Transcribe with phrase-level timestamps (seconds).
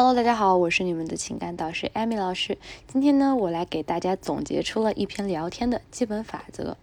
[0.00, 2.56] Hello，大家好，我是你们的情感导师艾米老师。
[2.86, 6.76] 今天呢，我来给大家总结出了一篇聊天的基本法则。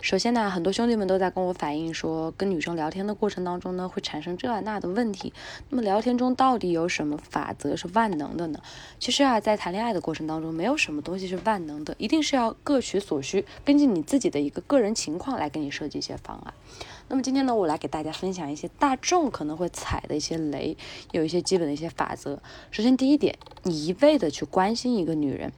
[0.00, 5.32] 首先呢，很多兄弟们都在跟我反映说，跟女生聊天的过程当中呢，会产生这那的问题。
[5.68, 8.60] 那么聊天中到底有什么法则是万能的呢？
[9.00, 16.54] 其实啊，在谈恋爱的过程当中，没有什么东西是万能的，一定是要各取所需，根据你自己的一个个人情况来给你设计一些方案。
[17.10, 20.76] 那么今天呢，我来给大家分享一些大众可能会踩的一些雷，
[21.10, 22.40] 有一些基本的一些法则。
[22.70, 25.52] 首先第一点，你一味的去关心一个女人。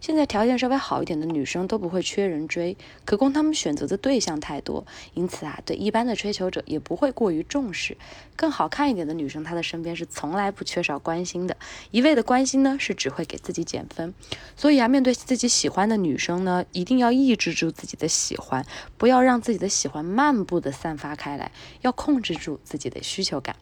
[0.00, 7.96] 现在条件稍微好一点的女生都不会缺人追，可供他们选择的对象太多，因此啊，对一般的追求者也不会过于重视。
[8.36, 11.56] 更好看一点的女生，她的身边是从来不缺少关心的，
[11.90, 14.14] 一味的关心呢，是只会给自己减分。
[14.56, 18.64] 所以啊，面对自己喜欢的女生呢，一定要抑制住自己的喜欢，
[18.96, 21.50] 不要让自己的喜欢漫步的散发开来，
[21.82, 23.56] 要控制住自己的需求感。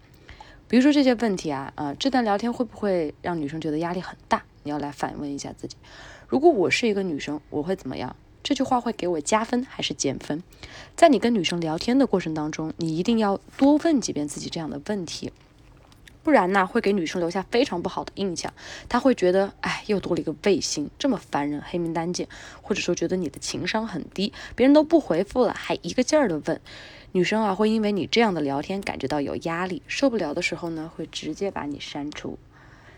[0.69, 4.43] 比如说这些问题啊，啊，这段聊天会不会让女生觉得压力很大？
[4.65, 5.77] 你要来反问一下自己。
[6.27, 8.17] 如果我是一个女生，我会怎么样？
[8.43, 10.43] 这句话会给我加分还是减分？
[10.97, 15.33] 在你跟女生聊天的过程当中，你一定要多问几遍自己这样的问题，
[16.27, 18.53] 不然呢，会给女生留下非常不好的印象。
[18.89, 22.27] 她会觉得，哎，又多了一个卫星，这么烦人，黑名单见，
[22.61, 26.61] 或者说觉得你的情商很低，别人都不回复了，还一个劲儿的问。
[27.13, 32.37] 女生啊，会因为你这样的聊天感觉到有压力，受不了的时候呢，会直接把你删除。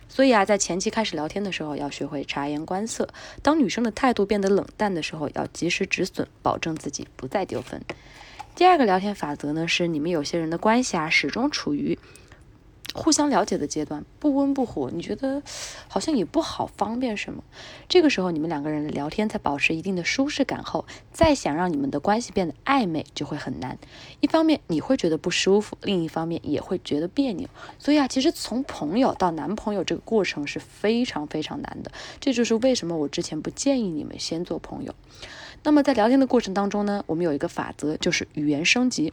[0.08, 3.10] 所以啊，在前期开始聊天的时候，要学会察言观色。
[3.42, 7.82] 当女生的态度变得冷淡的时候，要及时止损，保证自己不再丢分。
[8.54, 11.98] 第二个聊天法则呢，是你们有些人的关系啊，始终处于。
[12.98, 15.42] 互相了解的阶段，不温不火，你觉得
[15.86, 17.44] 好像也不好方便什么。
[17.88, 23.78] 这个时候，你们两个人聊天在保持一定的舒适感后，再想让你们的关系变得暧昧就会很难。
[24.20, 27.48] 一方面你会觉得不舒服，另一方面也会觉得别扭。
[27.78, 31.92] 所以啊，其实从朋友到男朋友这个过程是非常非常难的。
[32.18, 34.94] 这就是为什么我之前不建议你们先做朋友。
[35.62, 39.12] 那么在聊天的过程当中呢，我们有一个法则，就是语言升级。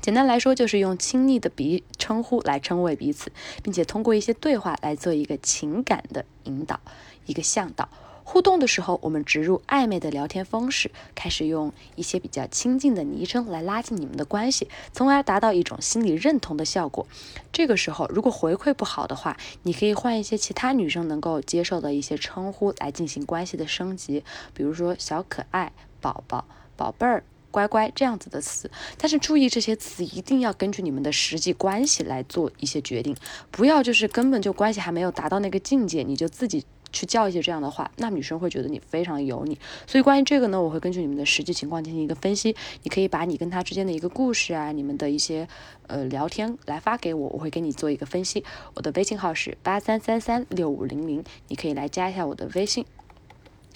[0.00, 6.80] 简单来说，就是用亲昵的彼称呼来称谓彼此，并且通过一些对话来做一个情感的引导，
[7.26, 7.88] 一个向导。
[8.22, 17.06] 互动的时候，我们植入暧昧的聊天方式，开始用一些比较亲近的昵称来拉近你们的关系，从而达到一种心理认同的效果。
[17.52, 26.44] 这个时候，如果回馈不好的话，你可以换一些其他女生能够接受的一些称呼来进行关系的升级，比如说小可爱、宝宝、
[26.76, 27.22] 宝贝儿。
[27.56, 33.16] 乖乖这样子的词，但是注意这些词一定要根据你们的实际关系来做一些决定，
[33.50, 39.58] 不要就是根本就关系还没有达到那个境界，你就自己去叫一些这样的话，那女生会觉得你非常油腻。
[39.86, 42.54] 所以关于这个呢，我会根据你们的实际情况进行一个分析。
[42.82, 45.48] 你可以把你跟他之间的一个故事啊，你们的一些
[45.86, 48.44] 呃聊天来发给我，我会给你做一个分析。
[48.74, 52.84] 我的微信号是八三三三六五零零，你可以来加一下我的微信。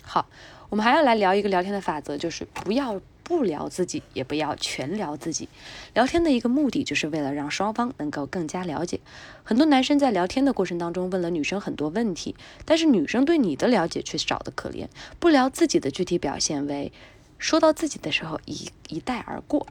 [0.03, 0.29] 好，
[0.69, 3.01] 我们还要来聊一个聊天的法则，就是不要。
[3.31, 5.49] 不聊自己，也不要全聊自己。
[5.95, 8.99] 聊天的一个目的，就是为了让双方能够更加了解。
[9.45, 14.89] 很多男生在聊天的过程当中问了女生很多问题，但是女生对你的了解却少得可怜。
[15.21, 16.91] 不聊自己的具体表现为，
[17.39, 19.65] 说到自己的时候一一带而过。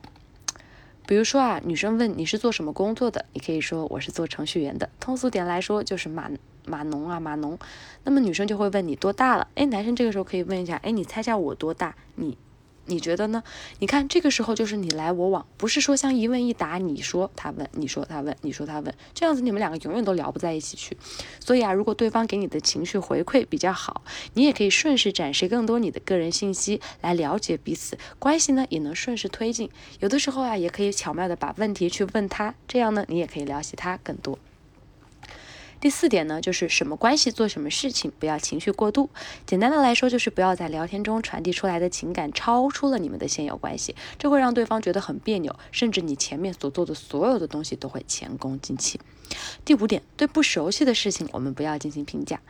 [1.06, 4.88] 比如说啊，女生问你是做什么工作的，你可以说我是做程序员的。
[5.02, 6.32] 通俗点来说就是码
[6.66, 7.60] 码农啊码农。
[8.06, 9.50] 那么女生就会问你多大了？
[9.56, 11.94] 哎，男生这个时候可以问一下，哎，你猜一下我多大？
[12.16, 12.38] 你。
[12.90, 13.42] 你觉得呢？
[13.78, 20.98] 你看这个时候就是你来我往，不是说像一问一答，你说他问，你说他问，你说他问，这样子你们两个永远都聊不在一起去。
[21.40, 24.02] 所以啊，如果对方给你的情绪回馈比较好，
[24.34, 29.70] 你也可以顺势展示更多你的个人信息来了解彼此关系呢，也能顺势推进。
[30.00, 34.40] 有的时候啊，也可以巧妙的把问题去问他，这样呢，你也可以了解他更多。
[35.82, 39.10] 第四点呢，就是什么关系做什么事情，不要情绪过度。
[39.46, 49.00] 简单的来说，就是不要在聊天中传递出来的情感超出了你们的现有关系，这会让对方觉得很别扭，甚至你前面所做的所有的东西都会前功尽弃。
[49.64, 52.42] 第五点，对不熟悉的事情，我们不要进行评价。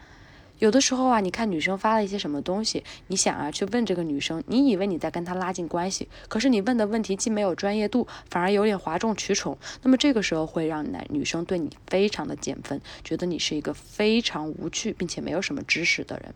[0.59, 16.33] 有的时候啊，你看女生发了一些什么东西，你想啊去问这个女生，你以为你在跟她拉近关系，可是你问的问题既没有专业度，反而有点哗众取宠，那么这个时候会让男女生对你非常的减分，觉得你是一个非常无趣并且没有什么知识的人。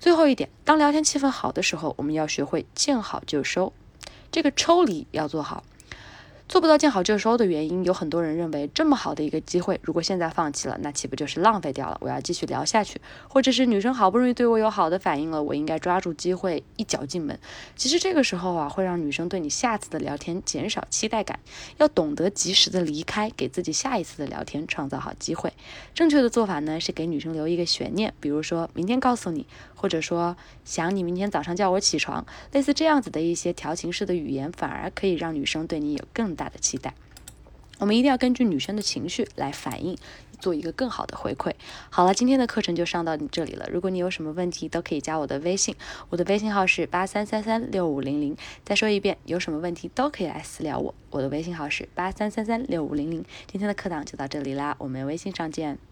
[0.00, 3.72] 最后一点，当聊天气氛好的时候，我们要学会见好就收，
[4.32, 5.62] 这个抽离要做好。
[6.48, 11.98] 做不到见好就收的原因，有很多人认为这么好的一个机会，如果现在放弃了，那岂不就是浪费掉了？
[12.00, 17.36] 我要继续聊下去，或者是女生好不容易对我有好的反应了，我应该抓住机会一脚进门。
[17.74, 21.40] 其实这个时候啊，会让女生对你下次的聊天减少期待感，
[21.78, 25.52] 要懂得及时的离开，给自己下一次的聊天创造好机会。
[25.94, 29.44] 正确的做法呢，是给女生留一个悬念，比如说明天告诉你，
[29.74, 36.94] 或者说想你明天早上叫我起床，类似这样子的一些调情式的语言，反而可以让女生对你有更大的期待。
[37.78, 39.98] 我们一定要根据女生的情绪来反应，
[40.40, 41.52] 做一个更好的回馈。
[41.90, 43.68] 好了，今天的课程就上到这里了。
[43.70, 45.74] 如果你有什么问题，都可以加我的微信，
[46.08, 48.34] 我的微信号是八三三三六五零零。
[48.64, 53.22] 再说一遍，有什么问题都可以来私聊我，我的微信号是八三三三六五零零。
[53.46, 55.85] 今天的课堂就到这里啦，我们微信上见。